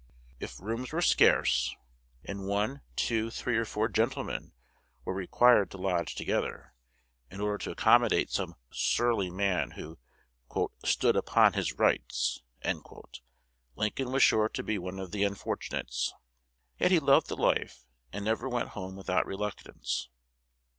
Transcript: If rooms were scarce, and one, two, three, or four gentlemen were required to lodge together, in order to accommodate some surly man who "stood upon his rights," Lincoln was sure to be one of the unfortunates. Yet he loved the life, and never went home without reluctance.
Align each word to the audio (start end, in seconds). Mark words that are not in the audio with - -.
If 0.39 0.59
rooms 0.59 0.91
were 0.93 1.03
scarce, 1.03 1.75
and 2.25 2.47
one, 2.47 2.81
two, 2.95 3.29
three, 3.29 3.55
or 3.55 3.65
four 3.65 3.87
gentlemen 3.87 4.51
were 5.05 5.13
required 5.13 5.69
to 5.69 5.77
lodge 5.77 6.15
together, 6.15 6.73
in 7.29 7.39
order 7.39 7.59
to 7.65 7.69
accommodate 7.73 8.31
some 8.31 8.55
surly 8.71 9.29
man 9.29 9.73
who 9.77 9.99
"stood 10.83 11.15
upon 11.15 11.53
his 11.53 11.73
rights," 11.73 12.41
Lincoln 13.75 14.11
was 14.11 14.23
sure 14.23 14.49
to 14.49 14.63
be 14.63 14.79
one 14.79 14.97
of 14.97 15.11
the 15.11 15.23
unfortunates. 15.23 16.15
Yet 16.79 16.89
he 16.89 16.99
loved 16.99 17.27
the 17.27 17.37
life, 17.37 17.85
and 18.11 18.25
never 18.25 18.49
went 18.49 18.69
home 18.69 18.95
without 18.95 19.27
reluctance. 19.27 20.09